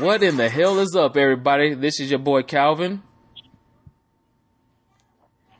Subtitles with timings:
[0.00, 1.74] What in the hell is up, everybody?
[1.74, 3.02] This is your boy Calvin.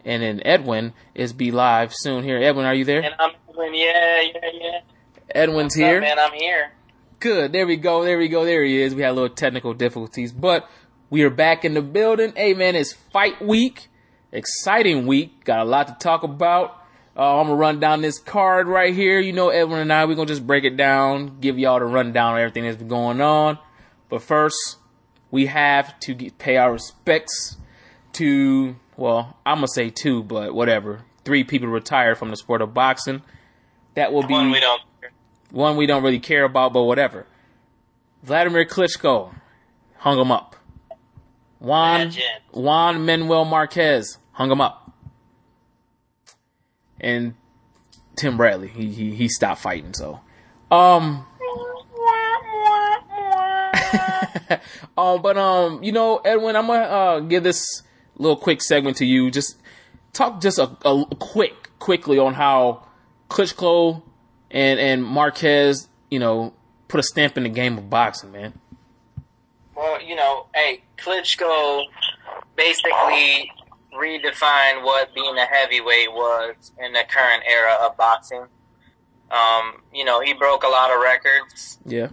[0.03, 2.39] And then Edwin is be live soon here.
[2.39, 3.03] Edwin, are you there?
[3.03, 3.75] And I'm Edwin.
[3.75, 4.81] Yeah, yeah, yeah.
[5.35, 5.99] Edwin's What's here.
[5.99, 6.73] Up, man, I'm here.
[7.19, 7.53] Good.
[7.53, 8.03] There we go.
[8.03, 8.47] There we go.
[8.47, 8.95] There he is.
[8.95, 10.67] We had a little technical difficulties, but
[11.11, 12.33] we are back in the building.
[12.35, 13.89] Hey, man, it's fight week.
[14.33, 15.45] Exciting week.
[15.45, 16.83] Got a lot to talk about.
[17.15, 19.21] Uh, I'm gonna run down this card right here.
[19.21, 22.37] You know, Edwin and I, we're gonna just break it down, give y'all the rundown
[22.37, 23.59] of everything that's been going on.
[24.11, 24.77] But first,
[25.31, 27.57] we have to get, pay our respects
[28.15, 31.03] to, well, I'm gonna say two, but whatever.
[31.25, 33.23] Three people retired from the sport of boxing.
[33.95, 34.83] That will be One we don't.
[35.51, 37.27] one we don't really care about, but whatever.
[38.23, 39.33] Vladimir Klitschko
[39.99, 40.57] hung him up.
[41.61, 42.23] Juan Imagine.
[42.53, 44.93] Juan Manuel Marquez hung him up.
[47.01, 47.35] And
[48.17, 49.95] Tim Bradley, he he, he stopped fighting.
[49.95, 50.21] So,
[50.71, 51.27] um,
[54.99, 57.83] um, but um, you know, Edwin, I'm gonna uh, give this
[58.17, 59.31] little quick segment to you.
[59.31, 59.57] Just
[60.13, 62.87] talk just a, a quick, quickly on how
[63.29, 64.03] Klitschko
[64.51, 66.53] and and Marquez, you know,
[66.89, 68.55] put a stamp in the game of boxing, man.
[69.75, 71.85] Well, you know, hey, Klitschko
[72.57, 73.51] basically
[73.95, 78.47] redefined what being a heavyweight was in the current era of boxing.
[79.31, 82.09] Um, you know, he broke a lot of records, Yeah,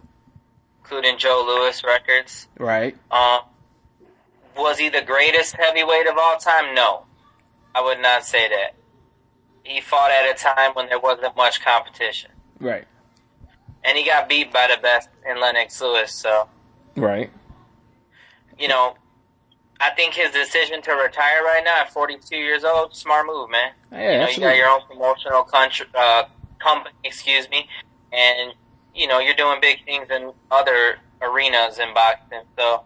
[0.88, 2.48] including Joe Louis records.
[2.58, 2.96] right.
[3.12, 3.40] Um,
[4.56, 6.74] was he the greatest heavyweight of all time?
[6.74, 7.03] No,
[7.75, 8.74] I would not say that.
[9.64, 12.86] He fought at a time when there wasn't much competition, Right.
[13.84, 16.14] and he got beat by the best in Lennox Lewis.
[16.14, 16.48] So,
[16.96, 17.30] Right.
[18.58, 18.96] you know,
[19.81, 23.74] I think his decision to retire right now at 42 years old, smart move, man.
[23.92, 26.24] Yeah, you know, you got your own promotional country, uh,
[26.59, 27.68] company, excuse me,
[28.14, 28.54] and
[28.97, 32.41] you know you're doing big things in other arenas in boxing.
[32.58, 32.84] So,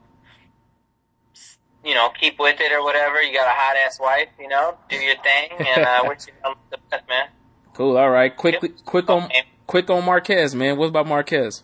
[1.84, 3.22] you know, keep with it or whatever.
[3.22, 6.34] You got a hot ass wife, you know, do your thing, and uh, wish you
[6.72, 7.28] the best, man.
[7.74, 7.98] Cool.
[7.98, 8.36] All right.
[8.36, 8.86] Quickly, Yep.
[8.86, 9.44] quick on Okay.
[9.66, 10.76] quick on Marquez, man.
[10.78, 11.64] What about Marquez?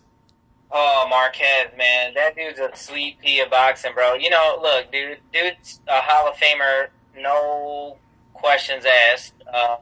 [0.72, 4.14] Oh, Marquez, man, that dude's a sweet pea of boxing, bro.
[4.16, 6.88] You know, look, dude, dude's a Hall of Famer,
[7.18, 7.98] no
[8.34, 9.34] questions asked.
[9.54, 9.78] Uh,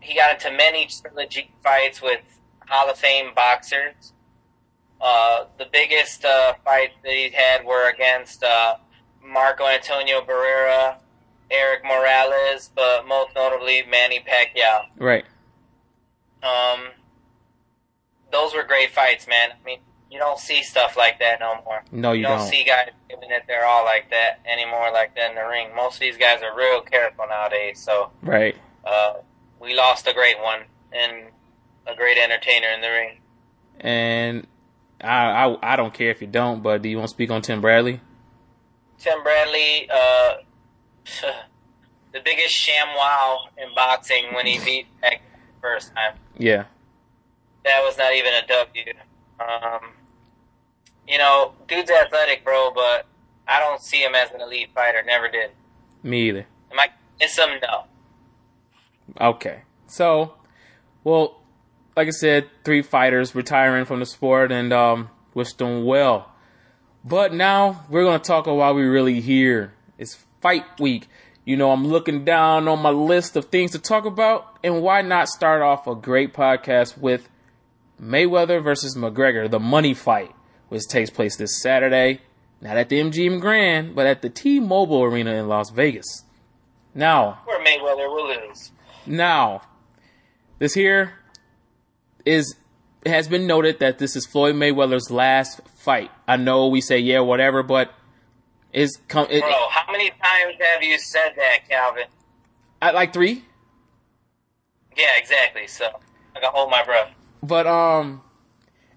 [0.00, 2.20] he got into many trilogy fights with
[2.68, 4.12] Hall of Fame boxers.
[5.00, 8.76] Uh, the biggest uh, fights that he had were against uh,
[9.22, 10.96] Marco Antonio Barrera,
[11.50, 14.86] Erik Morales, but most notably Manny Pacquiao.
[14.98, 15.24] Right.
[16.42, 16.88] Um,
[18.32, 19.50] those were great fights, man.
[19.52, 19.78] I mean,
[20.10, 21.82] you don't see stuff like that no more.
[21.92, 22.48] No, you, You don't don't.
[22.48, 25.74] see guys giving it their all like that anymore, like that in the ring.
[25.74, 27.80] Most of these guys are real careful nowadays.
[27.80, 28.56] So Right.
[28.84, 29.14] uh,
[29.60, 30.60] we lost a great one
[30.92, 31.24] and
[31.86, 33.18] a great entertainer in the ring.
[33.80, 34.46] And
[35.00, 37.42] I, I I don't care if you don't, but do you want to speak on
[37.42, 38.00] Tim Bradley?
[38.98, 40.34] Tim Bradley, uh,
[42.12, 45.16] the biggest sham wow in boxing when he beat the
[45.60, 46.16] first time.
[46.38, 46.64] Yeah.
[47.64, 48.92] That was not even a W.
[49.40, 49.90] Um,
[51.08, 53.06] you know, dude's athletic, bro, but
[53.46, 55.02] I don't see him as an elite fighter.
[55.04, 55.50] Never did.
[56.02, 56.46] Me either.
[56.70, 56.88] Am I
[57.20, 57.48] miss him?
[57.62, 57.84] No.
[59.20, 59.62] Okay.
[59.86, 60.34] So,
[61.02, 61.40] well,
[61.96, 66.30] like I said, three fighters retiring from the sport and um, wish them well.
[67.04, 69.74] But now we're going to talk about why we're really here.
[69.98, 71.08] It's fight week.
[71.44, 75.02] You know, I'm looking down on my list of things to talk about, and why
[75.02, 77.28] not start off a great podcast with
[78.00, 80.34] Mayweather versus McGregor, the money fight,
[80.70, 82.22] which takes place this Saturday,
[82.62, 86.24] not at the MGM Grand, but at the T-Mobile Arena in Las Vegas.
[86.94, 88.72] Now, Where Mayweather will lose.
[89.04, 89.62] now,
[90.58, 91.12] this here
[92.24, 92.56] is
[93.04, 96.10] it has been noted that this is Floyd Mayweather's last fight.
[96.26, 97.92] I know we say yeah, whatever, but
[98.72, 102.04] is come it, Bro, how many times have you said that, Calvin?
[102.84, 103.42] at like three.
[104.96, 105.66] Yeah, exactly.
[105.66, 105.86] So
[106.36, 107.10] I can hold my breath.
[107.42, 108.22] But um,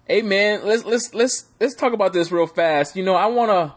[0.06, 2.96] hey man, let's let's let's let's talk about this real fast.
[2.96, 3.74] You know, I wanna,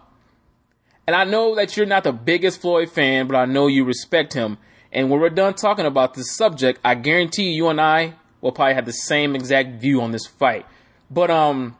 [1.07, 4.33] and I know that you're not the biggest Floyd fan, but I know you respect
[4.33, 4.57] him.
[4.91, 8.73] And when we're done talking about this subject, I guarantee you and I will probably
[8.73, 10.65] have the same exact view on this fight.
[11.09, 11.77] But um,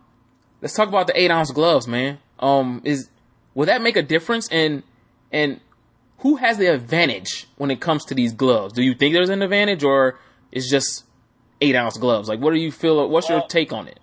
[0.62, 2.20] let's talk about the eight ounce gloves, man.
[2.40, 3.10] Um, is
[3.54, 4.48] will that make a difference?
[4.50, 4.84] And
[5.32, 5.60] and
[6.20, 8.74] who has the advantage when it comes to these gloves?
[8.74, 10.20] Do you think there's an advantage, or
[10.52, 11.06] it's just
[11.62, 12.30] eight ounce gloves?
[12.30, 13.08] Like, what do you feel?
[13.10, 14.00] What's your take on it?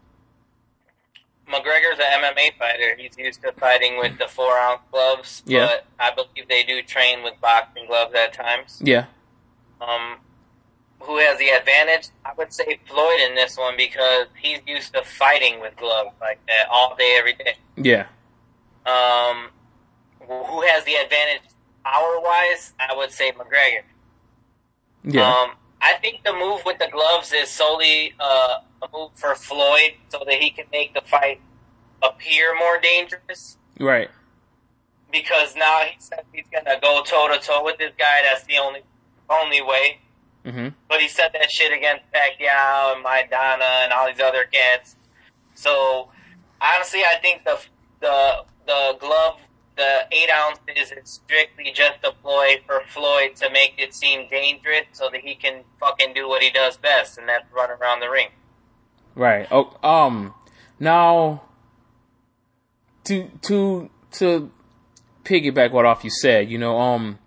[1.48, 2.94] McGregor's an MMA fighter.
[2.98, 5.42] He's used to fighting with the four ounce gloves.
[5.46, 5.66] Yeah.
[5.66, 8.82] But I believe they do train with boxing gloves at times.
[8.84, 9.06] Yeah,
[9.80, 10.18] Um,
[11.00, 12.08] who has the advantage?
[12.24, 16.40] I would say Floyd in this one because he's used to fighting with gloves like
[16.46, 17.54] that all day, every day.
[17.76, 18.06] yeah,
[18.86, 19.50] Um,
[20.26, 21.42] who has the advantage
[21.84, 22.72] power wise?
[22.78, 23.82] I would say McGregor.
[25.04, 25.28] Yeah.
[25.30, 29.92] Um, I think the move with the gloves is solely uh, a move for Floyd
[30.08, 31.40] so that he can make the fight
[32.02, 33.56] appear more dangerous.
[33.78, 34.10] right.
[35.10, 38.22] Because now he says he's gonna go toe to toe with this guy.
[38.24, 38.80] That's the only
[39.30, 40.00] only way.
[40.48, 44.96] Hmm But he said that shit against Pacquiao and Maidana and all these other cats.
[45.54, 46.08] So
[46.60, 47.58] honestly, I think the
[48.00, 49.38] the the glove,
[49.76, 55.08] the eight ounces, is strictly just deployed for Floyd to make it seem dangerous, so
[55.10, 58.28] that he can fucking do what he does best, and that's run around the ring.
[59.14, 59.48] Right.
[59.50, 60.34] Oh, um,
[60.78, 61.42] now
[63.04, 64.50] to to to
[65.24, 67.18] piggyback what off you said, you know, um,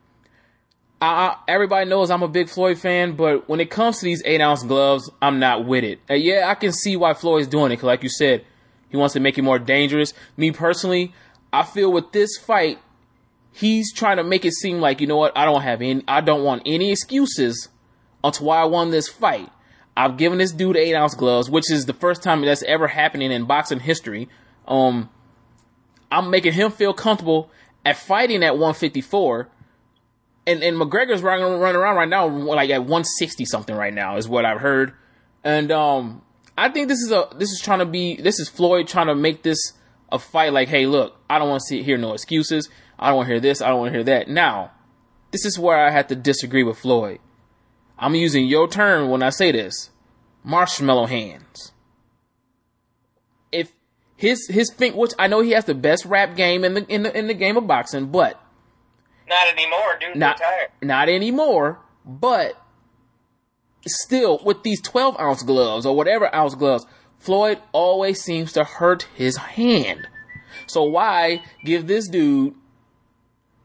[1.01, 4.39] I, everybody knows I'm a big Floyd fan, but when it comes to these eight
[4.39, 5.99] ounce gloves, I'm not with it.
[6.09, 8.45] Uh, yeah, I can see why Floyd's doing it, cause like you said,
[8.89, 10.13] he wants to make it more dangerous.
[10.37, 11.13] Me personally,
[11.51, 12.77] I feel with this fight,
[13.51, 16.21] he's trying to make it seem like you know what, I don't have any, I
[16.21, 17.69] don't want any excuses
[18.23, 19.49] onto why I won this fight.
[19.97, 23.31] I've given this dude eight ounce gloves, which is the first time that's ever happening
[23.31, 24.29] in boxing history.
[24.67, 25.09] Um,
[26.11, 27.49] I'm making him feel comfortable
[27.83, 29.49] at fighting at 154.
[30.47, 34.27] And, and McGregor's running, running around right now, like at 160 something right now is
[34.27, 34.93] what I've heard.
[35.43, 36.23] And, um,
[36.57, 39.15] I think this is a, this is trying to be, this is Floyd trying to
[39.15, 39.73] make this
[40.11, 42.69] a fight like, hey, look, I don't want to hear no excuses.
[42.99, 43.61] I don't want to hear this.
[43.61, 44.27] I don't want to hear that.
[44.27, 44.71] Now,
[45.31, 47.19] this is where I have to disagree with Floyd.
[47.97, 49.91] I'm using your term when I say this.
[50.43, 51.71] Marshmallow hands.
[53.51, 53.71] If
[54.15, 57.03] his his thing, which I know he has the best rap game in the in
[57.03, 58.40] the in the game of boxing, but
[59.31, 60.15] Not anymore, dude.
[60.15, 60.69] not Retired.
[60.83, 61.79] not anymore.
[62.05, 62.61] But
[63.87, 66.85] still, with these 12 ounce gloves or whatever ounce gloves,
[67.17, 70.07] Floyd always seems to hurt his hand.
[70.67, 72.55] So why give this dude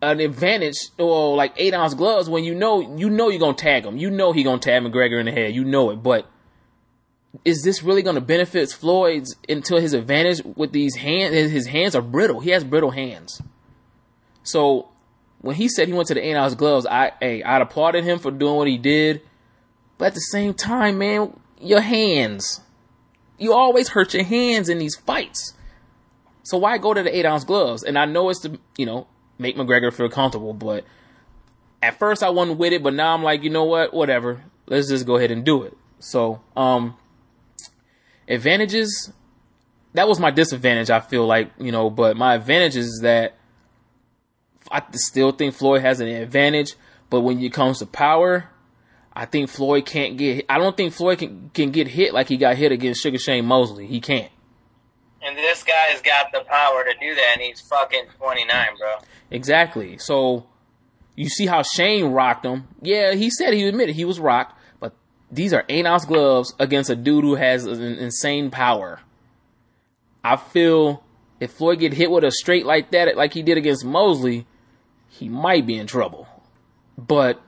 [0.02, 3.84] an advantage or like eight ounce gloves when you know you know you're gonna tag
[3.84, 3.96] him.
[3.96, 5.54] You know he gonna tag McGregor in the head.
[5.54, 5.96] You know it.
[5.96, 6.30] But
[7.44, 11.34] is this really gonna benefit Floyd's until his advantage with these hands?
[11.50, 12.40] His hands are brittle.
[12.40, 13.40] He has brittle hands.
[14.42, 14.88] So
[15.46, 18.18] when he said he went to the eight ounce gloves, I hey, I'd applauded him
[18.18, 19.22] for doing what he did.
[19.96, 22.60] But at the same time, man, your hands.
[23.38, 25.54] You always hurt your hands in these fights.
[26.42, 27.82] So why go to the eight ounce gloves?
[27.82, 29.06] And I know it's to, you know,
[29.38, 30.84] make McGregor feel comfortable, but
[31.82, 33.94] at first I wasn't with it, but now I'm like, you know what?
[33.94, 34.42] Whatever.
[34.66, 35.76] Let's just go ahead and do it.
[35.98, 36.96] So, um,
[38.28, 39.12] advantages,
[39.94, 43.36] that was my disadvantage, I feel like, you know, but my advantage is that
[44.70, 46.74] I still think Floyd has an advantage,
[47.10, 48.50] but when it comes to power,
[49.12, 50.44] I think Floyd can't get.
[50.48, 53.46] I don't think Floyd can can get hit like he got hit against Sugar Shane
[53.46, 53.86] Mosley.
[53.86, 54.30] He can't.
[55.22, 58.96] And this guy's got the power to do that, and he's fucking 29, bro.
[59.30, 59.98] Exactly.
[59.98, 60.46] So
[61.16, 62.68] you see how Shane rocked him.
[62.80, 64.94] Yeah, he said he admitted he was rocked, but
[65.32, 69.00] these are eight ounce gloves against a dude who has an insane power.
[70.22, 71.02] I feel
[71.40, 74.46] if Floyd get hit with a straight like that, like he did against Mosley,
[75.18, 76.26] he might be in trouble.
[76.98, 77.40] But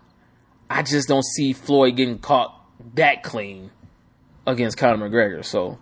[0.70, 2.54] I just don't see Floyd getting caught
[2.94, 3.70] that clean
[4.46, 5.44] against Conor McGregor.
[5.44, 5.78] So,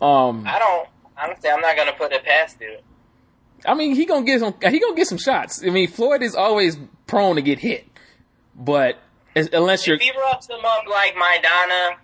[0.00, 0.88] um, I don't.
[1.20, 2.80] Honestly, I'm not gonna put it past dude.
[3.66, 4.54] I mean, he gonna get some.
[4.62, 5.64] He gonna get some shots.
[5.64, 6.78] I mean, Floyd is always
[7.08, 7.86] prone to get hit,
[8.54, 8.98] but
[9.34, 11.96] as- unless you're, If he roughs him up like Maidana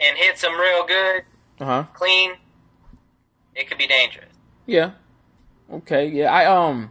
[0.00, 1.24] and hits him real good,
[1.60, 2.32] uh huh, clean,
[3.54, 4.32] it could be dangerous.
[4.64, 4.92] yeah,
[5.70, 6.90] okay, yeah, I um,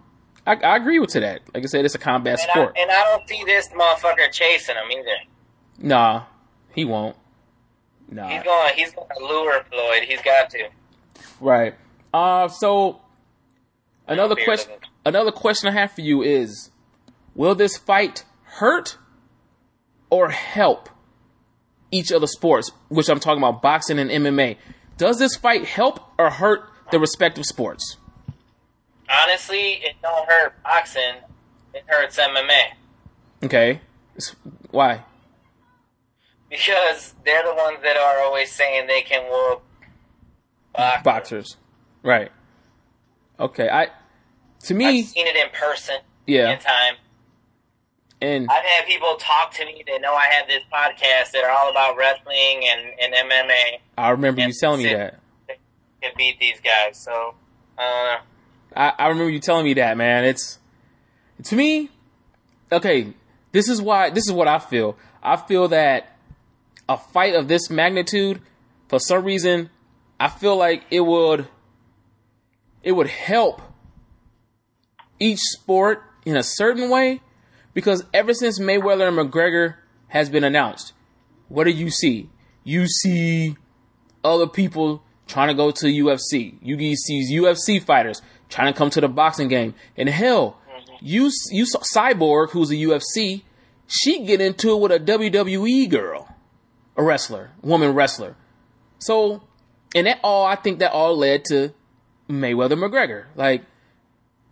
[0.50, 1.42] I, I agree with to that.
[1.54, 2.78] Like I said, it's a combat And I, sport.
[2.78, 5.18] and I don't see this motherfucker chasing him either.
[5.78, 6.24] nah,
[6.74, 7.16] he won't.
[8.10, 8.74] Nah, He's going.
[8.76, 10.04] He's going to lure Floyd.
[10.08, 10.70] He's got to.
[11.40, 11.76] right.
[12.14, 13.00] Uh, so
[14.08, 14.74] another question.
[15.06, 16.72] Another question I have for you is:
[17.36, 18.98] Will this fight hurt
[20.10, 20.90] or help
[21.92, 24.58] each of the sports, which I'm talking about boxing and MMA?
[24.98, 27.98] Does this fight help or hurt the respective sports?
[29.10, 31.16] Honestly, it don't hurt boxing.
[31.74, 32.62] It hurts MMA
[33.44, 33.80] Okay,
[34.72, 35.04] why?
[36.50, 39.62] because they're the ones that are always saying they can whoop
[40.74, 41.04] boxers.
[41.04, 41.58] Boxers,
[42.04, 42.32] right?
[43.40, 43.90] Okay, I
[44.64, 45.98] to me, I've seen it in person.
[46.26, 46.96] yeah, In time,
[48.22, 51.52] and I've had people talk to me that know I have this podcast that are
[51.52, 53.80] all about wrestling and, and MMA.
[53.98, 55.20] I remember you telling me that.
[56.02, 56.98] Can beat these guys.
[56.98, 57.36] So,
[57.78, 58.18] uh,
[58.76, 60.26] I, I remember you telling me that, man.
[60.26, 60.60] It's
[61.44, 61.90] to me,
[62.72, 63.14] okay.
[63.52, 64.10] This is why.
[64.10, 64.98] This is what I feel.
[65.24, 66.18] I feel that
[66.88, 68.42] a fight of this magnitude,
[68.88, 69.70] for some reason,
[70.20, 71.48] I feel like it would,
[72.84, 73.62] it would help
[75.20, 77.22] each sport in a certain way
[77.74, 79.76] because ever since Mayweather and McGregor
[80.08, 80.94] has been announced,
[81.48, 82.30] what do you see?
[82.64, 83.56] You see
[84.24, 86.56] other people trying to go to UFC.
[86.62, 89.76] You see UFC fighters trying to come to the boxing game.
[89.96, 90.96] And hell, mm-hmm.
[91.02, 93.44] you you saw Cyborg, who's a UFC,
[93.88, 96.28] she get into it with a WWE girl,
[96.98, 98.36] a wrestler, woman wrestler.
[99.00, 99.44] So,
[99.96, 101.74] and that all I think that all led to
[102.30, 103.26] Mayweather McGregor.
[103.36, 103.64] Like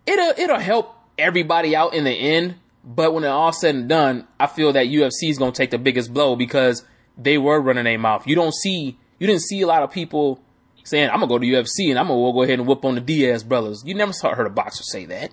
[0.05, 4.27] it'll it'll help everybody out in the end, but when it all said and done,
[4.39, 6.83] I feel that UFC is gonna take the biggest blow because
[7.17, 8.25] they were running their mouth.
[8.27, 10.41] You don't see you didn't see a lot of people
[10.87, 13.01] saying I'm gonna go to UFC and I'm gonna go ahead and whoop on the
[13.01, 13.83] Diaz brothers.
[13.85, 15.31] You never saw heard a boxer say that.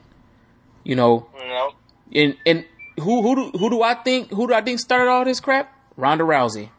[0.82, 1.28] You know.
[1.38, 1.74] No.
[2.12, 2.64] And and
[3.00, 5.72] who who do, who do I think who do I think started all this crap?
[5.96, 6.70] Ronda Rousey.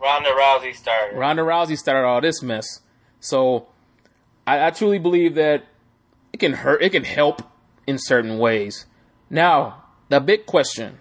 [0.00, 1.18] Ronda Rousey started.
[1.18, 2.80] Ronda Rousey started all this mess.
[3.20, 3.66] So
[4.46, 5.64] I, I truly believe that
[6.32, 6.82] it can hurt.
[6.82, 7.42] It can help
[7.86, 8.86] in certain ways.
[9.28, 10.98] Now the big question: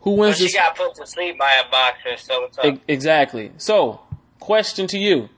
[0.00, 0.54] Who wins she this?
[0.54, 2.78] got put to sleep by a boxer, so it's up.
[2.88, 3.52] Exactly.
[3.56, 4.00] So,
[4.40, 5.28] question to you: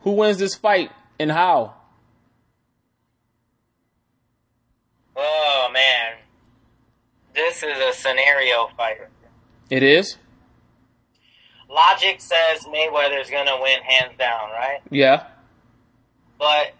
[0.00, 1.74] Who wins this fight and how?
[5.16, 6.16] Oh man,
[7.34, 8.98] this is a scenario fight.
[9.70, 10.16] It is.
[11.68, 14.80] Logic says Mayweather's gonna win hands down, right?
[14.90, 15.26] Yeah.
[16.38, 16.72] But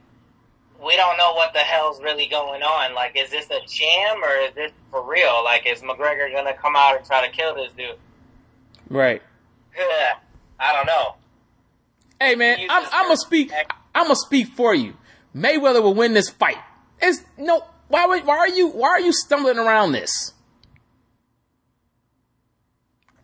[0.83, 2.95] we don't know what the hell's really going on.
[2.95, 5.43] Like, is this a jam or is this for real?
[5.45, 7.99] Like, is McGregor gonna come out and try to kill this dude?
[8.89, 9.21] Right.
[10.61, 11.15] I don't know.
[12.21, 13.53] Hey man, I'm, I'm gonna speak.
[13.95, 14.95] I'm gonna speak for you.
[15.35, 16.57] Mayweather will win this fight.
[17.01, 17.65] It's no.
[17.89, 18.07] Why?
[18.07, 18.69] would- Why are you?
[18.71, 20.33] Why are you stumbling around this?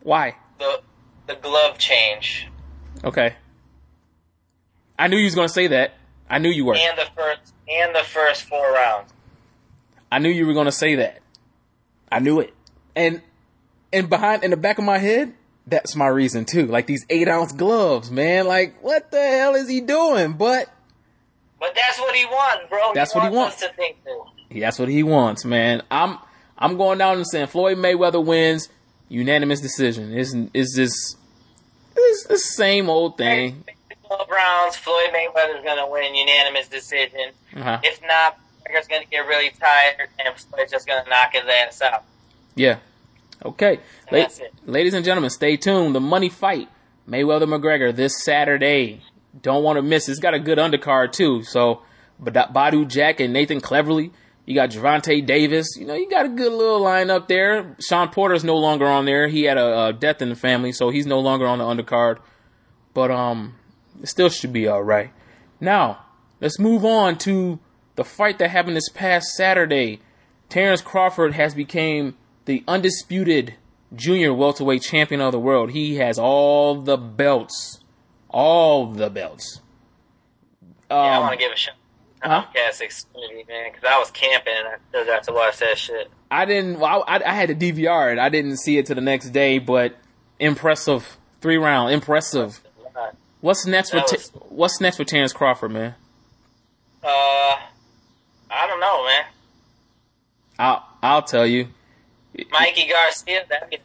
[0.01, 0.35] Why?
[0.59, 0.81] The
[1.27, 2.47] the glove change
[3.03, 3.35] Okay.
[4.97, 5.93] I knew you was gonna say that.
[6.29, 6.75] I knew you were.
[6.75, 9.11] and the first and the first four rounds.
[10.11, 11.21] I knew you were gonna say that.
[12.11, 12.53] I knew it.
[12.95, 13.21] And
[13.91, 15.33] and behind in the back of my head,
[15.67, 16.67] that's my reason too.
[16.67, 18.47] Like these eight ounce gloves, man.
[18.47, 20.33] Like what the hell is he doing?
[20.33, 20.69] But
[21.59, 22.93] But that's what he wants, bro.
[22.93, 24.27] That's what he wants us to think so.
[24.59, 25.83] that's what he wants, man.
[25.89, 26.17] I'm
[26.57, 28.69] I'm going down and saying Floyd Mayweather wins
[29.09, 30.13] unanimous decision.
[30.13, 31.15] Is is this
[31.95, 33.63] it's the same old thing?
[34.07, 37.31] 12 rounds, Floyd Mayweather's gonna win unanimous decision.
[37.55, 37.79] Uh-huh.
[37.83, 42.03] If not, McGregor's gonna get really tired and Floyd's just gonna knock his ass out.
[42.55, 42.77] Yeah.
[43.43, 43.79] Okay.
[44.11, 44.27] La-
[44.65, 45.95] ladies and gentlemen, stay tuned.
[45.95, 46.69] The money fight,
[47.07, 49.01] Mayweather McGregor, this Saturday.
[49.41, 50.07] Don't want to miss.
[50.07, 50.11] it.
[50.11, 51.43] It's got a good undercard too.
[51.43, 51.81] So,
[52.21, 54.11] Badou Jack and Nathan Cleverly.
[54.45, 55.75] You got Gervonta Davis.
[55.75, 57.75] You know, you got a good little lineup there.
[57.79, 59.27] Shawn Porter's no longer on there.
[59.27, 62.19] He had a, a death in the family, so he's no longer on the undercard.
[62.93, 63.55] But um,
[64.01, 65.11] it still should be all right.
[65.59, 66.05] Now,
[66.39, 67.59] let's move on to
[67.95, 69.99] the fight that happened this past Saturday.
[70.47, 72.15] Terrence Crawford has become
[72.45, 73.55] the undisputed
[73.95, 75.71] junior welterweight champion of the world.
[75.71, 77.79] He has all the belts,
[78.29, 79.61] all the belts.
[80.89, 81.75] Um, Yeah, I want to give a shout
[82.21, 82.29] huh?
[82.31, 86.09] out Xfinity, man, because I was camping and I still got to watch that shit.
[86.29, 86.79] I didn't.
[86.79, 88.19] Well, I, I had to DVR it.
[88.19, 89.95] I didn't see it to the next day, but
[90.39, 91.93] impressive three round.
[91.93, 92.61] Impressive.
[93.41, 95.93] What's next for That T- was- What's next for Terrence Crawford, man?
[97.03, 97.07] Uh,
[98.49, 99.23] I don't know, man.
[100.57, 101.67] I'll I'll tell you.
[102.51, 103.77] Mikey Garcia, that'd be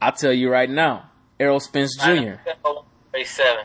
[0.00, 1.10] I'll tell you right now.
[1.40, 2.34] Errol Spence Jr.
[3.12, 3.64] Thirty-seven.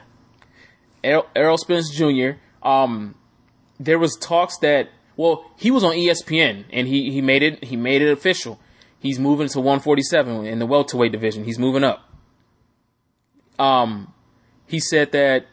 [1.04, 2.32] Errol, Errol Spence Jr.
[2.62, 3.16] Um,
[3.80, 7.76] there was talks that well, he was on ESPN and he he made it he
[7.76, 8.60] made it official.
[9.00, 11.44] He's moving to 147 in the welterweight division.
[11.44, 12.10] He's moving up.
[13.60, 14.14] Um,
[14.66, 15.46] he said that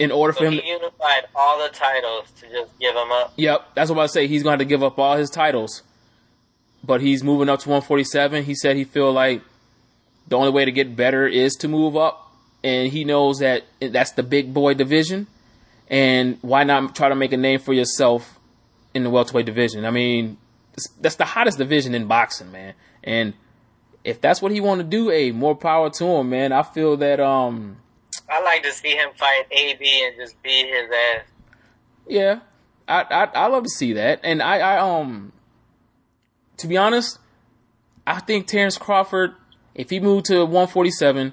[0.00, 3.32] in order for him, he unified all the titles to just give him up.
[3.36, 4.26] yep, that's what I say.
[4.26, 5.84] He's going to have to give up all his titles,
[6.84, 8.44] but he's moving up to 147.
[8.44, 9.42] He said he feel like
[10.26, 14.12] the only way to get better is to move up, and he knows that that's
[14.12, 15.26] the big boy division.
[15.88, 18.38] And why not try to make a name for yourself
[18.94, 19.84] in the welterweight division?
[19.84, 20.38] I mean,
[21.00, 22.74] that's the hottest division in boxing, man.
[23.02, 23.34] And
[24.02, 26.52] if that's what he want to do, a more power to him, man.
[26.52, 27.76] I feel that um,
[28.30, 31.24] I like to see him fight AB and just beat his ass.
[32.06, 32.40] Yeah,
[32.88, 35.32] I I I love to see that, and I I um,
[36.58, 37.18] to be honest,
[38.06, 39.34] I think Terrence Crawford,
[39.74, 41.32] if he moved to 147,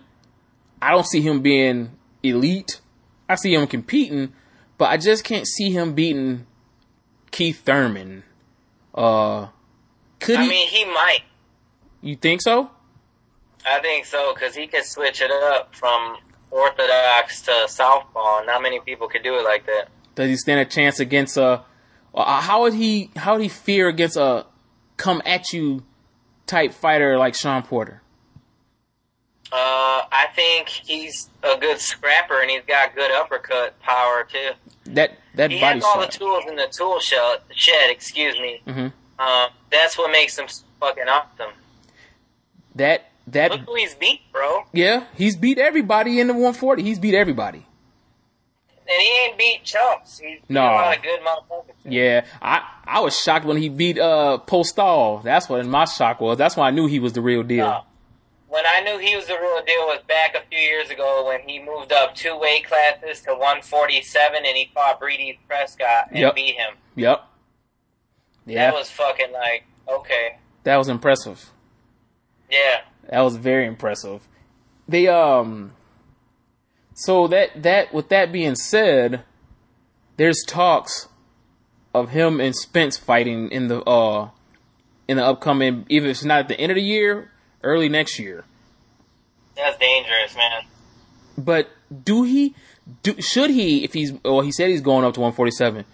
[0.82, 1.92] I don't see him being
[2.24, 2.82] elite.
[3.30, 4.34] I see him competing,
[4.78, 6.46] but I just can't see him beating
[7.32, 8.24] Keith Thurman.
[8.94, 9.48] Uh,
[10.20, 10.48] could I he?
[10.48, 11.20] I mean, he might.
[12.02, 12.70] you think so?
[13.66, 16.18] I think so because he could switch it up from
[16.50, 18.44] orthodox to southpaw.
[18.46, 19.90] Not many people could do it like that.
[20.16, 21.64] Does he stand a chance against a
[22.14, 23.10] Uh, how would he?
[23.16, 24.46] How would he fear against a
[25.02, 25.84] come at you
[26.46, 28.02] type fighter like Shawn Porter?
[29.52, 34.52] Uh, I think he's a good scrapper and he's got good uppercut power too.
[34.94, 37.40] That that He has all the tools in the tool shed.
[37.54, 38.62] Shed, excuse me.
[38.66, 38.88] hmm
[39.20, 40.48] Um, that's what makes him
[40.80, 41.54] fucking awesome.
[42.76, 44.64] That that Look who he's beat, bro.
[44.72, 46.84] yeah, he's beat everybody in the 140.
[46.84, 47.66] He's beat everybody.
[48.92, 50.20] And he ain't beat chumps.
[50.20, 50.62] He's No.
[50.62, 51.74] a lot of good motherfuckers.
[51.86, 55.24] Yeah, I I was shocked when he beat uh Postol.
[55.24, 56.38] That's what my shock was.
[56.38, 57.66] That's why I knew he was the real deal.
[57.68, 57.82] No.
[58.50, 61.40] When I knew he was the real deal was back a few years ago when
[61.48, 66.36] he moved up two weight classes to 147 and he fought Breidis Prescott and Yep.
[66.36, 66.74] beat him.
[66.96, 67.24] Yep.
[68.46, 70.38] Yeah, That was fucking like, okay.
[70.64, 71.52] that was impressive.
[72.50, 72.82] Yeah.
[73.10, 74.28] That was very impressive.
[74.88, 75.72] They um
[77.02, 79.24] so that that with that being said,
[80.18, 81.08] there's talks
[81.96, 84.30] of him and Spence fighting in the uh
[85.08, 87.32] in the upcoming even if it's not at the end of the year,
[87.64, 88.44] early next year.
[89.56, 90.66] That's dangerous, man.
[91.40, 91.70] But
[92.04, 92.54] do he
[93.02, 95.86] do should he if he's well he said he's going up to 147.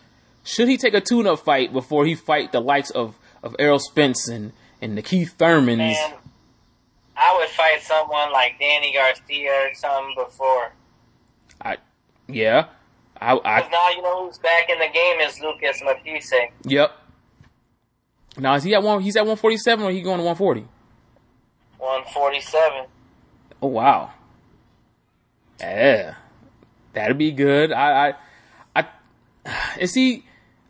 [0.43, 3.79] Should he take a tune up fight before he fight the likes of of Errol
[3.79, 5.77] Spence and and the Keith Thurmans?
[5.77, 6.13] Man,
[7.15, 10.73] I would fight someone like Danny Garcia or something before.
[11.61, 11.77] I
[12.27, 12.67] yeah.
[13.19, 16.51] I I now you know who's back in the game is Lucas Matthysse.
[16.63, 16.91] Yep.
[18.37, 19.01] Now is he at one?
[19.01, 20.67] He's at one forty seven, or he going to one forty?
[21.79, 22.87] 147.
[23.61, 24.11] Oh wow.
[25.59, 26.15] Yeah,
[26.93, 27.71] that'd be good.
[27.71, 28.13] I, I,
[28.75, 28.87] I,
[29.79, 30.23] and see,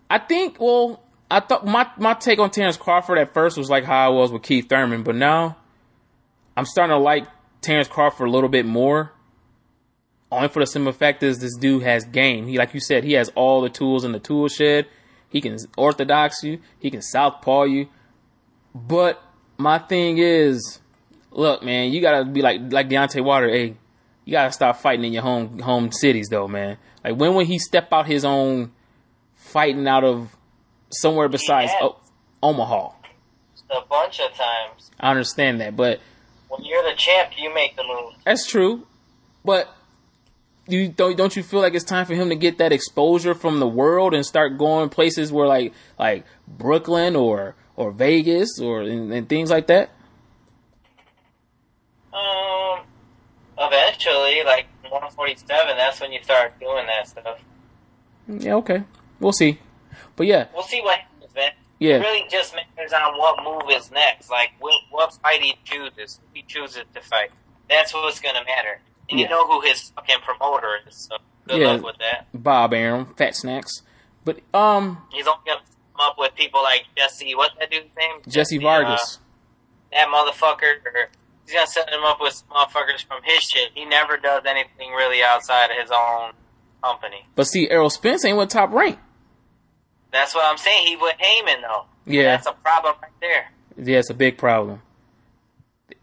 [0.10, 0.60] I think.
[0.60, 4.10] Well, I thought my my take on Terrence Crawford at first was like how I
[4.10, 5.58] was with Keith Thurman, but now
[6.56, 7.26] I'm starting to like
[7.62, 9.12] Terrence Crawford a little bit more.
[10.32, 12.48] Only for the simple fact is this dude has game.
[12.48, 14.88] He, like you said, he has all the tools in the tool shed.
[15.30, 16.60] He can orthodox you.
[16.80, 17.88] He can southpaw you.
[18.76, 19.22] But
[19.58, 20.80] my thing is,
[21.32, 23.50] look, man, you gotta be like like Deontay Wilder.
[23.50, 23.76] Hey,
[24.26, 26.78] you gotta stop fighting in your home home cities, though, man.
[27.04, 28.72] Like when would he step out his own
[29.36, 30.36] fighting out of
[30.90, 31.98] somewhere besides o-
[32.44, 32.90] Omaha?
[33.70, 34.92] A bunch of times.
[35.00, 36.00] I understand that, but
[36.50, 38.14] When you're the champ, you make the move.
[38.26, 38.88] That's true,
[39.44, 39.74] but
[40.68, 43.60] you don't don't you feel like it's time for him to get that exposure from
[43.60, 49.12] the world and start going places where like like Brooklyn or or Vegas or and,
[49.14, 49.90] and things like that?
[52.14, 52.80] Um,
[53.60, 57.40] eventually, like 147, that's when you start doing that stuff.
[58.28, 58.84] Yeah, okay,
[59.20, 59.60] we'll see.
[60.16, 61.52] But yeah, We'll see what happens, man.
[61.80, 64.30] yeah, It really just matters on what move is next.
[64.32, 66.20] Like, what, what fight he chooses.
[66.34, 67.30] He chooses to fight.
[67.70, 68.80] That's what's going to matter.
[69.10, 69.26] And Yeah.
[69.26, 71.18] you know who his fucking promoter is, so
[71.48, 71.68] good Yeah.
[71.74, 72.28] luck with that.
[72.34, 73.82] Bob Arum, Fat Snacks,
[74.26, 75.54] but um He's only to
[75.96, 78.22] come up with people like Jesse, what's that dude's name?
[78.28, 79.20] Jesse uh, Vargas.
[79.94, 80.86] that motherfucker.
[80.86, 81.10] Or
[81.46, 83.72] he's to set him up with motherfuckers from his shit.
[83.74, 86.34] He never does anything really outside of his own
[86.84, 87.26] company.
[87.36, 89.00] But see, Errol Spence ain't with top rank.
[90.12, 90.86] That's what I'm saying.
[90.88, 91.86] He with Haymon, though.
[92.06, 93.52] Yeah, That's a problem right there.
[93.78, 94.82] yeah, it's a big problem.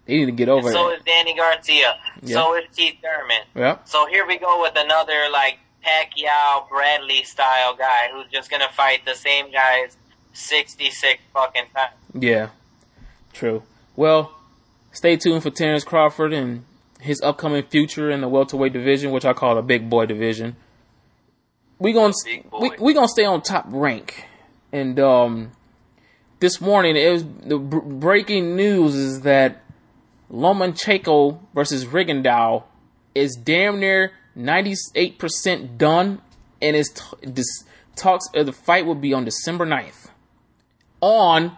[0.06, 1.96] They need to get over And so is Danny Garcia.
[2.22, 2.34] Yeah.
[2.34, 3.42] So is Keith Thurman.
[3.54, 8.68] Yeah, So here we go with another like Pacquiao Bradley style guy who's just gonna
[8.72, 9.96] fight the same guys
[10.32, 11.94] sixty six fucking times.
[12.14, 12.48] yeah,
[13.32, 13.62] true.
[13.96, 14.34] Well,
[14.92, 16.64] stay tuned for Terrence Crawford and
[17.00, 20.56] his upcoming future in the welterweight division, which I call the big boy division.
[21.78, 22.14] We gonna
[22.60, 24.26] we we gonna stay on top rank,
[24.72, 25.52] and um,
[26.40, 29.60] this morning it was the br- breaking news is that
[30.34, 32.64] Lomachenko versus Rigondeaux
[33.14, 36.20] is damn near ninety eight percent done,
[36.60, 37.46] and is t- this
[37.94, 40.08] talks uh, the fight will be on December 9th
[41.00, 41.56] on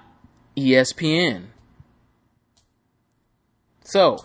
[0.57, 1.47] ESPN.
[3.85, 4.19] So,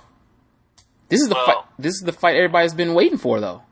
[1.09, 1.57] this is the Well- fight.
[1.79, 3.63] This is the fight everybody's been waiting for, though.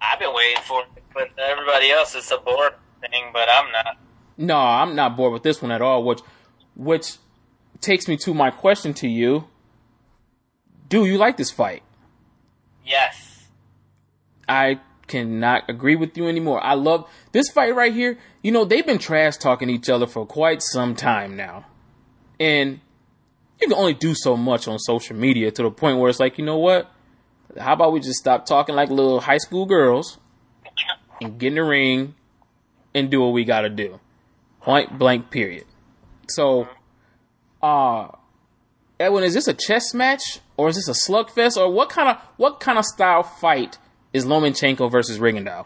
[0.00, 3.96] I've been waiting for it, but everybody else is a bored thing, but I'm not.
[4.38, 6.02] No, I'm not bored with this one at all.
[6.04, 6.20] Which,
[6.74, 7.16] which
[7.80, 9.44] takes me to my question to you:
[10.90, 11.82] Do you like this fight?
[12.84, 13.46] Yes.
[14.48, 16.62] I cannot agree with you anymore.
[16.62, 18.18] I love this fight right here.
[18.42, 21.64] You know, they've been trash talking each other for quite some time now.
[22.38, 22.80] And
[23.60, 26.38] you can only do so much on social media to the point where it's like,
[26.38, 26.90] you know what?
[27.58, 30.18] How about we just stop talking like little high school girls
[31.20, 32.14] and get in the ring
[32.94, 34.00] and do what we gotta do.
[34.60, 35.64] Point blank period.
[36.28, 36.68] So
[37.62, 38.08] uh
[39.00, 42.16] Edwin, is this a chess match or is this a slugfest or what kind of
[42.36, 43.78] what kind of style fight
[44.12, 45.64] is Lomachenko versus Rigondeaux?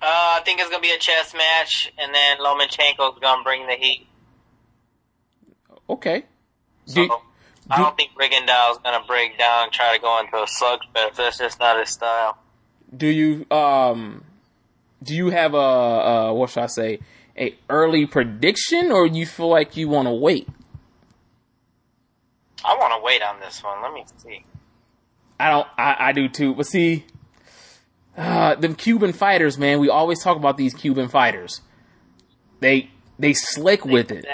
[0.00, 3.74] Uh, I think it's gonna be a chess match, and then Lomachenko's gonna bring the
[3.74, 4.06] heat.
[5.90, 6.24] Okay.
[6.84, 7.12] So Do-
[7.70, 11.16] I do- don't think Rigondeaux's gonna break down and try to go into a slugfest.
[11.16, 12.38] That's just not his style.
[12.96, 14.22] do you um
[15.02, 17.00] do you have a uh what should I say
[17.36, 20.46] a early prediction or you feel like you want to wait?
[23.22, 23.82] I want to wait on this one.
[23.82, 24.44] Let me see.
[25.38, 25.66] I don't.
[25.76, 26.54] I, I do too.
[26.54, 27.04] But see,
[28.16, 29.80] uh, them Cuban fighters, man.
[29.80, 31.60] We always talk about these Cuban fighters.
[32.60, 34.26] They they slick with it.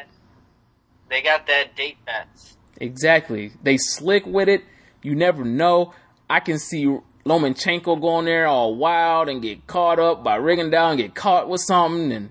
[1.08, 2.56] They got that date defense.
[2.78, 3.52] Exactly.
[3.62, 4.64] They slick with it.
[5.02, 5.92] You never know.
[6.30, 6.86] I can see
[7.26, 11.60] Lomachenko going there all wild and get caught up by Rigondeaux and get caught with
[11.60, 12.30] something, and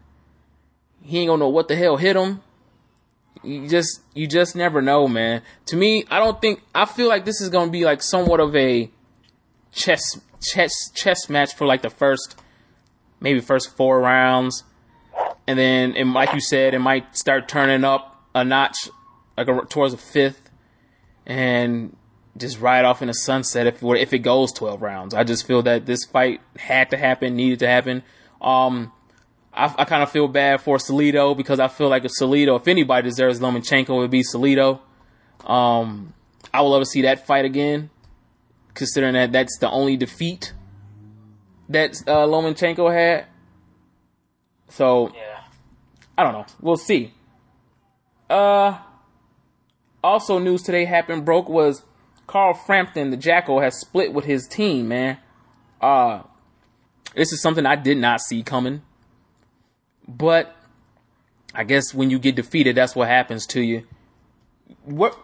[1.02, 2.42] he ain't gonna know what the hell hit him.
[3.44, 5.42] You just, you just never know, man.
[5.68, 8.56] To me, I don't think I feel like this is gonna be like somewhat of
[8.56, 8.90] a
[9.74, 10.02] chess,
[10.42, 12.40] chess, chess match for like the first,
[13.20, 14.64] maybe first four rounds,
[15.48, 18.90] and then, and like you said, it might start turning up a notch,
[19.38, 20.50] like a, towards the fifth,
[21.26, 21.96] and
[22.38, 25.14] just ride off in the sunset if if it goes 12 rounds.
[25.14, 28.04] I just feel that this fight had to happen, needed to happen.
[28.42, 28.92] Um,
[29.54, 32.68] I, I kind of feel bad for Salido because I feel like if Salido, if
[32.68, 34.80] anybody deserves Lomachenko, it would be Salido.
[35.46, 36.14] Um,
[36.54, 37.90] I would love to see that fight again,
[38.74, 40.54] considering that that's the only defeat
[41.70, 43.26] that uh, Lomachenko had.
[44.70, 45.44] So Yeah.
[46.18, 46.46] I don't know.
[46.60, 47.14] We'll see.
[48.30, 48.78] Uh,
[50.04, 51.84] also news today happened broke was
[52.28, 54.88] Carl Frampton, the Jackal, has split with his team.
[54.88, 55.18] Man,
[55.82, 56.22] uh,
[57.16, 58.84] this is something I did not see coming.
[60.08, 60.56] But
[61.54, 63.88] I guess when you get defeated, that's what happens to you.
[64.84, 65.18] What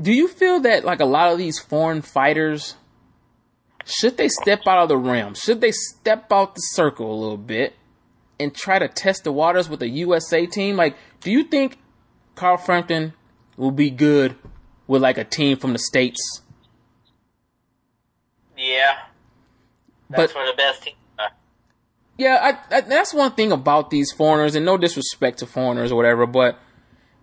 [0.00, 2.76] do you feel that like a lot of these foreign fighters
[3.84, 5.34] should they step out of the realm?
[5.34, 7.74] Should they step out the circle a little bit?
[8.40, 10.76] and try to test the waters with a USA team?
[10.76, 11.78] Like, do you think
[12.34, 13.12] Carl Frampton
[13.56, 14.34] will be good
[14.86, 16.40] with like a team from the states?
[18.56, 18.96] Yeah.
[20.08, 20.99] That's But where the best teams are.
[22.20, 25.96] Yeah, I, I, that's one thing about these foreigners, and no disrespect to foreigners or
[25.96, 26.58] whatever, but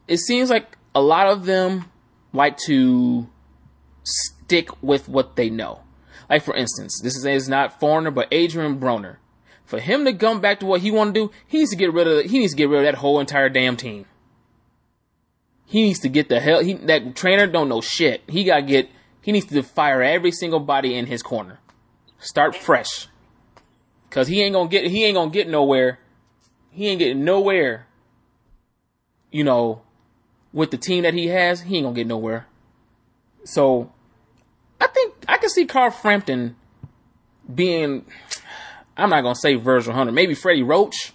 [0.08, 1.86] it seems like a lot of them
[2.34, 3.30] like to
[4.04, 5.82] stick with what they know.
[6.28, 9.18] Like for instance, this is, not foreigner, but Adrian Broner.
[9.66, 11.94] For him to come back to what he want to do, he needs to get
[11.94, 14.06] rid of he needs to get rid of that whole entire damn team.
[15.66, 16.64] He needs to get the hell.
[16.64, 18.24] He, that trainer don't know shit.
[18.28, 18.90] He got to get.
[19.22, 21.60] He needs to fire every single body in his corner.
[22.18, 23.10] Start fresh.
[24.18, 24.88] Cause he ain't gonna get.
[24.88, 26.00] He ain't gonna get nowhere.
[26.72, 27.86] He ain't getting nowhere.
[29.30, 29.84] You know,
[30.52, 32.48] with the team that he has, he ain't gonna get nowhere.
[33.44, 33.92] So,
[34.82, 36.56] I think I can see Carl Frampton
[37.54, 38.08] being.
[38.98, 40.12] I'm not gonna say Virgil Hunter.
[40.12, 41.14] Maybe Freddie Roach.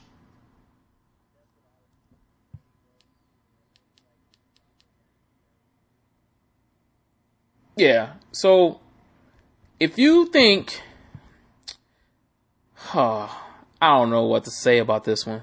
[7.75, 8.12] Yeah.
[8.31, 8.79] So
[9.81, 10.81] if you think,
[12.83, 13.29] huh,
[13.81, 15.42] I don't know what to say about this one.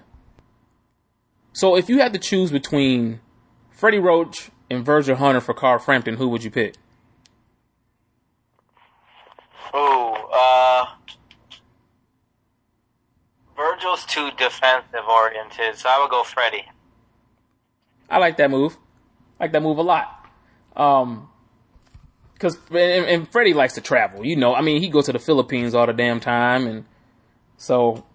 [1.54, 3.22] So if you had to choose between
[3.72, 6.76] Freddie Roach and Virgil Hunter for Carl Frampton, who would you pick?
[9.74, 10.86] Ooh, uh,
[13.56, 16.66] Virgil's too defensive oriented, so I would go Freddie.
[18.10, 18.78] I like that move.
[19.40, 20.26] I like that move a lot.
[20.76, 21.30] Um,
[22.38, 25.20] cause, and, and Freddie likes to travel, you know, I mean, he goes to the
[25.20, 26.68] Philippines all the damn time.
[26.68, 26.86] And
[27.60, 28.06] so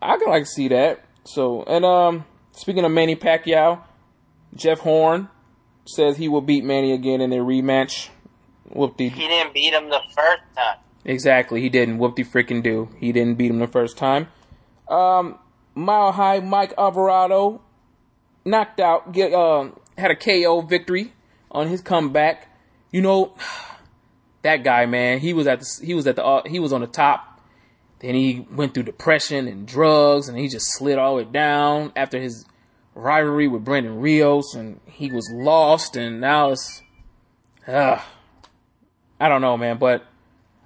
[0.00, 1.04] I can like see that.
[1.24, 3.80] So, and, um, speaking of Manny Pacquiao,
[4.54, 5.28] Jeff Horn
[5.86, 8.10] says he will beat Manny again in a rematch.
[8.68, 10.78] Whoop de He didn't beat him the first time.
[11.04, 11.98] Exactly, he didn't.
[11.98, 12.90] Whoop de freaking do.
[12.98, 14.28] He didn't beat him the first time.
[14.88, 15.38] Um,
[15.74, 17.62] Mile High Mike Alvarado
[18.44, 21.12] knocked out, get, uh, had a KO victory
[21.50, 22.48] on his comeback.
[22.90, 23.34] You know,
[24.42, 26.82] that guy, man, he was at the, he was at the, uh, he was on
[26.82, 27.31] the top.
[28.02, 31.92] Then he went through depression and drugs, and he just slid all the way down
[31.94, 32.44] after his
[32.94, 36.82] rivalry with Brandon Rios, and he was lost, and now it's,
[37.66, 38.00] uh,
[39.20, 40.04] I don't know, man, but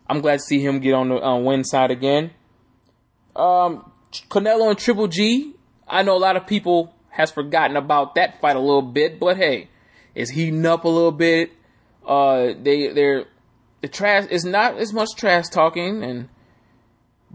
[0.09, 2.31] I'm glad to see him get on the uh, win side again.
[3.37, 3.93] Um,
[4.31, 5.55] Canelo and Triple G.
[5.87, 9.37] I know a lot of people has forgotten about that fight a little bit, but
[9.37, 9.69] hey,
[10.15, 11.53] it's heating up a little bit.
[12.07, 13.27] Uh, they they're
[13.83, 16.29] the trash is not as much trash talking, and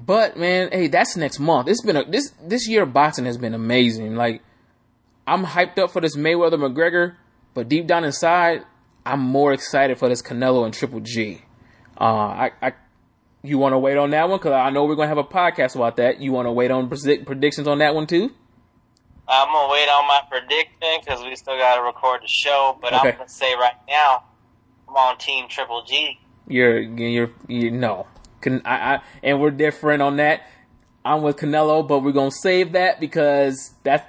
[0.05, 1.67] but man, hey, that's next month.
[1.67, 4.15] It's been a this this year of boxing has been amazing.
[4.15, 4.41] Like
[5.27, 7.15] I'm hyped up for this Mayweather McGregor,
[7.53, 8.63] but deep down inside,
[9.05, 11.41] I'm more excited for this Canelo and Triple G.
[11.99, 12.73] Uh, I, I
[13.43, 15.75] You want to wait on that one because I know we're gonna have a podcast
[15.75, 16.19] about that.
[16.19, 18.31] You want to wait on predict- predictions on that one too?
[19.27, 22.77] I'm gonna wait on my prediction because we still gotta record the show.
[22.81, 23.09] But Okay.
[23.11, 24.23] I'm gonna say right now,
[24.89, 26.19] I'm on Team Triple G.
[26.47, 28.07] You're you're you no.
[28.41, 30.47] Can I, I and we're different on that.
[31.03, 34.05] I'm with Canelo, but we're gonna save that because that's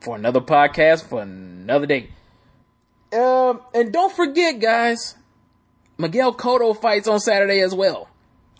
[0.00, 2.10] for another podcast for another day.
[3.12, 5.14] Um, and don't forget, guys,
[5.98, 8.08] Miguel Cotto fights on Saturday as well.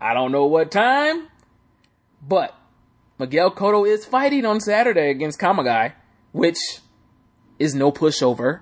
[0.01, 1.29] I don't know what time,
[2.27, 2.55] but
[3.19, 5.95] Miguel Cotto is fighting on Saturday against Kamegai,
[6.33, 6.59] which
[7.59, 8.61] is no pushover.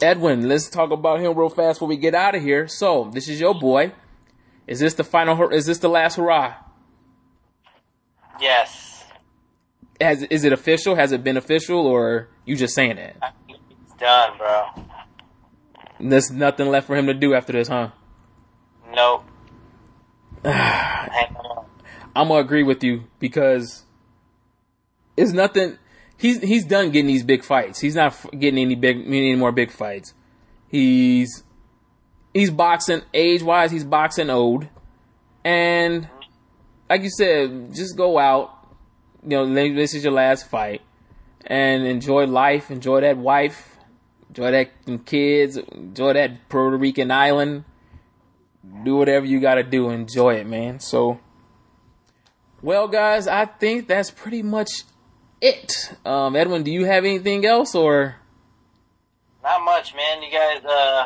[0.00, 2.68] Edwin, let's talk about him real fast before we get out of here.
[2.68, 3.92] So, this is your boy.
[4.68, 5.48] Is this the final?
[5.48, 6.54] Is this the last hurrah?
[8.38, 9.04] Yes,
[10.00, 10.94] Has is it official?
[10.94, 13.34] Has it been official, or you just saying that?
[13.48, 14.66] It's done, bro.
[15.98, 17.88] There's nothing left for him to do after this, huh?
[18.92, 19.24] Nope.
[20.44, 23.84] I'm gonna agree with you because
[25.16, 25.78] it's nothing.
[26.18, 27.80] He's he's done getting these big fights.
[27.80, 30.12] He's not getting any big any more big fights.
[30.68, 31.42] He's
[32.32, 33.70] he's boxing age wise.
[33.70, 34.68] He's boxing old,
[35.44, 36.08] and
[36.88, 38.54] like you said, just go out.
[39.22, 40.82] You know, this is your last fight,
[41.44, 42.70] and enjoy life.
[42.70, 43.76] Enjoy that wife.
[44.28, 44.70] Enjoy that
[45.06, 45.56] kids.
[45.56, 47.64] Enjoy that Puerto Rican island.
[48.84, 49.90] Do whatever you got to do.
[49.90, 50.80] Enjoy it, man.
[50.80, 51.20] So.
[52.60, 54.82] Well, guys, I think that's pretty much
[55.40, 55.94] it.
[56.04, 58.16] Um, Edwin, do you have anything else, or
[59.44, 60.22] Not much, man.
[60.22, 60.97] You guys, uh,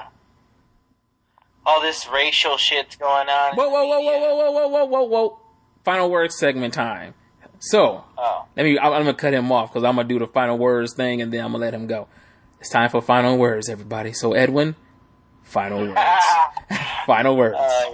[1.93, 3.55] this racial shit's going on.
[3.55, 5.39] whoa, whoa, whoa, whoa, whoa, whoa, whoa, whoa, whoa, whoa?
[5.85, 7.15] Final words segment time.
[7.59, 8.79] So Oh, let me.
[8.79, 11.33] I'm, I'm gonna cut him off because I'm gonna do the final words thing, and
[11.33, 12.09] then I'm gonna let him go.
[12.61, 14.13] It's time for final words, everybody.
[14.13, 14.75] So Edwin,
[15.43, 16.01] final words.
[17.07, 17.57] final words.
[17.59, 17.85] Uh,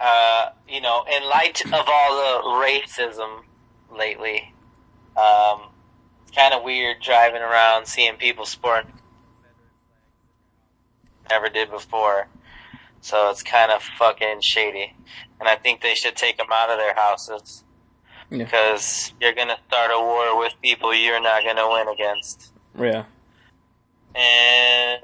[0.00, 3.42] uh, you know, in light of all the racism
[3.96, 4.52] lately,
[5.16, 5.62] um,
[6.22, 8.92] it's kind of weird driving around seeing people sporting
[11.30, 12.26] never did before.
[13.00, 14.94] So it's kind of fucking shady,
[15.40, 17.64] and I think they should take them out of their houses
[18.30, 18.44] Yeah.
[18.44, 22.52] because you're gonna start a war with people you're not gonna win against.
[22.78, 23.04] yeah.
[24.14, 25.02] And,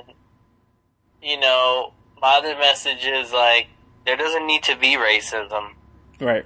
[1.23, 3.69] you know, my other message is like,
[4.07, 5.75] there doesn't need to be racism.
[6.21, 6.45] Right.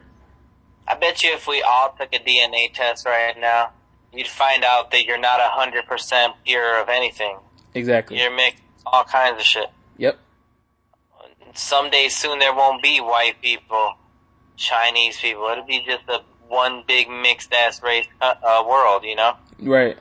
[0.87, 3.71] I bet you if we all took a DNA test right now,
[4.13, 7.39] you'd find out that you're not 100% pure of anything.
[7.75, 8.19] Exactly.
[8.21, 9.71] You're mixed all kinds of shit.
[9.99, 10.19] Yep.
[11.55, 13.95] Someday soon there won't be white people,
[14.57, 15.47] Chinese people.
[15.49, 19.35] It'll be just a one big mixed ass race uh, uh, world, you know?
[19.61, 19.99] Right.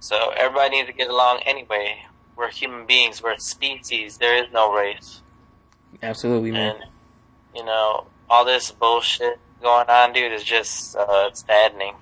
[0.00, 2.02] So everybody needs to get along anyway.
[2.36, 3.22] We're human beings.
[3.22, 4.18] We're a species.
[4.18, 5.22] There is no race.
[6.02, 6.76] Absolutely, man.
[6.76, 6.84] And,
[7.54, 11.94] you know, all this bullshit going on, dude, is just uh, it's saddening.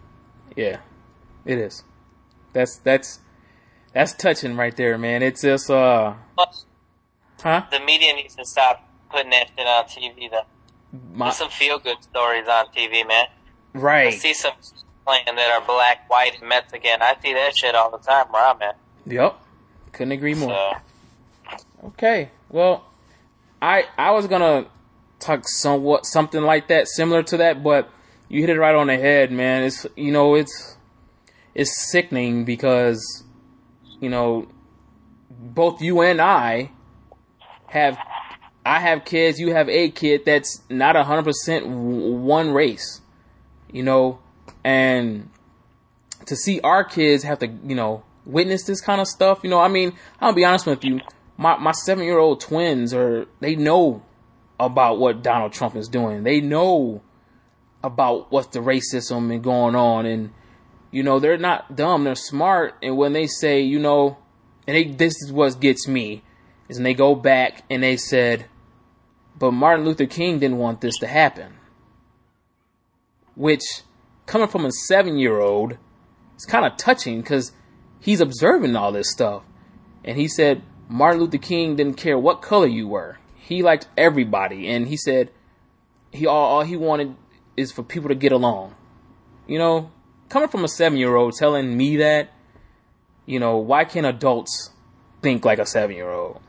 [0.54, 0.80] Yeah,
[1.44, 1.84] it is.
[2.52, 3.20] That's that's
[3.94, 5.22] that's touching right there, man.
[5.22, 6.66] It's just uh, Plus,
[7.42, 7.62] huh?
[7.70, 10.30] the media needs to stop putting that shit on TV.
[10.30, 10.42] Though.
[11.14, 13.26] My, There's some feel good stories on TV, man.
[13.74, 14.08] Right.
[14.08, 14.52] I see some
[15.06, 17.02] playing that are black, white, and Mexican.
[17.02, 18.78] I see that shit all the time where I'm at.
[19.06, 19.38] Yep.
[19.92, 20.50] Couldn't agree more.
[20.50, 20.72] So,
[21.84, 22.30] Okay.
[22.48, 22.84] Well,
[23.62, 24.66] I I was gonna
[25.18, 27.90] talk somewhat something like that, similar to that, but
[28.28, 29.62] you hit it right on the head, man.
[29.62, 30.76] It's you know it's
[31.54, 33.24] it's sickening because
[34.00, 34.48] you know
[35.30, 36.70] both you and I
[37.76, 37.98] have
[38.64, 43.00] I have kids, you have a kid that's not hundred percent one race,
[43.70, 44.18] you know,
[44.64, 45.30] and
[46.26, 49.60] to see our kids have to you know witness this kind of stuff, you know,
[49.60, 51.00] I mean, I'll be honest with you,
[51.36, 54.02] my my seven year old twins are they know
[54.58, 56.24] about what Donald Trump is doing.
[56.24, 57.02] They know
[57.84, 60.32] about what's the racism and going on and
[60.90, 64.16] you know, they're not dumb, they're smart and when they say, you know,
[64.66, 66.22] and they, this is what gets me
[66.68, 68.46] is when they go back and they said,
[69.38, 71.54] but Martin Luther King didn't want this to happen.
[73.34, 73.62] Which,
[74.24, 75.76] coming from a seven year old,
[76.34, 77.52] it's kind of touching because
[78.00, 79.42] he's observing all this stuff.
[80.04, 83.18] And he said Martin Luther King didn't care what color you were.
[83.34, 85.30] He liked everybody, and he said
[86.12, 87.14] he all, all he wanted
[87.56, 88.74] is for people to get along.
[89.46, 89.90] You know,
[90.28, 92.32] coming from a seven year old telling me that,
[93.26, 94.70] you know, why can't adults
[95.22, 96.40] think like a seven year old?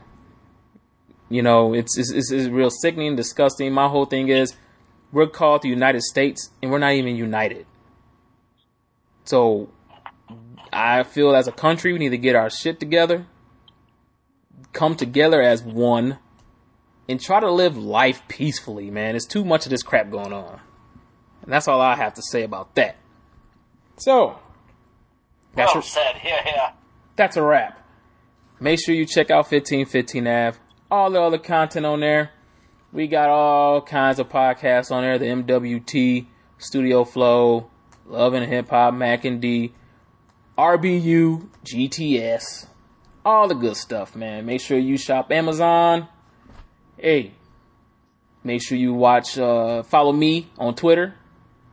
[1.30, 3.74] You know, it's, it's it's it's real sickening, disgusting.
[3.74, 4.56] My whole thing is
[5.12, 7.66] we're called the United States, and we're not even united.
[9.26, 9.70] So
[10.72, 13.26] I feel as a country we need to get our shit together,
[14.72, 16.20] come together as one,
[17.10, 19.14] and try to live life peacefully, man.
[19.14, 20.62] There's too much of this crap going on.
[21.42, 22.98] And that's all I have to say about that.
[23.98, 24.40] So,
[25.56, 26.22] that's, Well a, said.
[26.24, 26.72] Yeah, yeah.
[27.16, 27.84] that's a wrap.
[28.60, 30.58] Make sure you check out 1515 Ave.
[30.90, 32.32] All the other content on there.
[32.94, 35.20] We got all kinds of podcasts on there.
[35.20, 36.26] The MWT,
[36.58, 37.70] Studio Flow,
[38.06, 39.74] Love and Hip Hop, Mac and D,
[40.58, 42.68] RBU, GTS.
[43.26, 44.46] All the good stuff, man.
[44.46, 46.08] Make sure you shop Amazon.
[46.98, 47.34] Hey,
[48.44, 51.16] make sure you watch, uh, follow me on Twitter,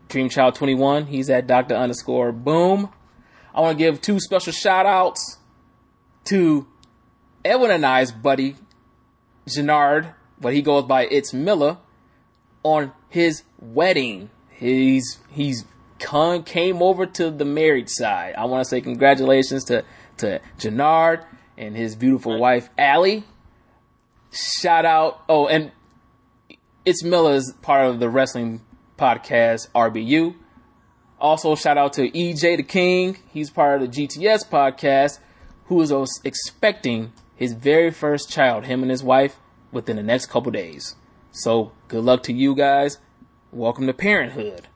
[0.09, 1.07] Dreamchild21.
[1.07, 1.77] He's at Dr.
[1.77, 2.91] underscore boom.
[3.55, 5.39] I want to give two special shout outs
[6.25, 6.67] to
[7.45, 8.57] Edwin and I's buddy,
[9.47, 11.79] Gennard, but he goes by It's Miller,
[12.63, 14.31] on his wedding.
[14.51, 15.65] He's, he's
[15.99, 18.35] come, came over to the married side.
[18.37, 19.85] I want to say congratulations to,
[20.19, 21.25] to Gennard
[21.57, 23.25] and his beautiful wife, Allie.
[24.33, 25.23] Shout out.
[25.29, 25.71] Oh, and
[26.85, 28.63] It's Miller is part of the wrestling
[28.99, 30.35] podcast RBU.
[31.21, 33.17] Also, shout out to EJ the King.
[33.33, 35.21] He's part of the GTS podcast,
[35.67, 35.93] who is
[36.25, 39.37] expecting his very first child, him and his wife,
[39.73, 40.97] within the next couple days.
[41.33, 42.99] So, good luck to you guys.
[43.53, 44.69] Welcome to parenthood.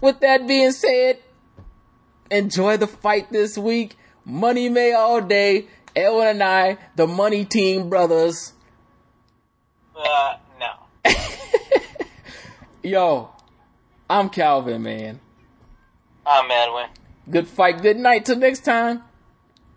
[0.00, 1.18] With that being said,
[2.30, 3.96] enjoy the fight this week.
[4.24, 5.66] Money May all day.
[5.96, 8.52] Edwin and I, the Money Team brothers.
[9.96, 11.12] Uh, no.
[12.82, 13.30] Yo,
[14.08, 15.20] I'm Calvin, man.
[16.24, 16.86] I'm Edwin.
[17.28, 18.26] Good fight, good night.
[18.26, 19.02] Till next time.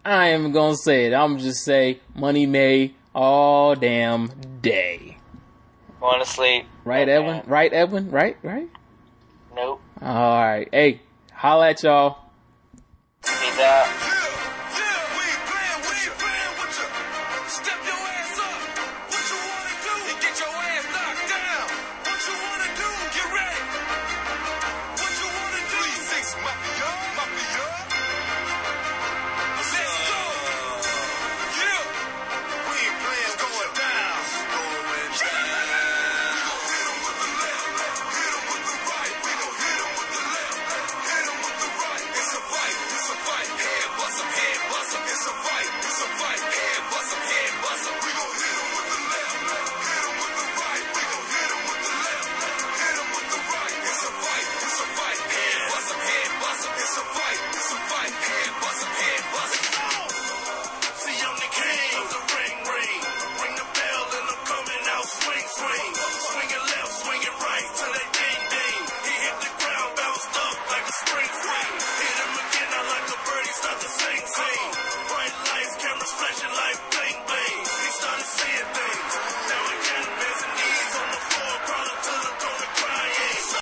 [0.03, 1.13] I am gonna say it.
[1.13, 5.17] I'm just say Money May all damn day.
[5.99, 6.65] Going to sleep.
[6.83, 7.11] Right, Okay.
[7.13, 7.43] Edwin?
[7.45, 8.09] Right, Edwin?
[8.09, 8.67] Right, right?
[9.55, 9.81] Nope.
[10.01, 10.67] All right.
[10.71, 12.17] Hey, holla at y'all.
[13.23, 14.17] Peace out.